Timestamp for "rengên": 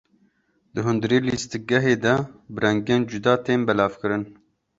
2.63-3.01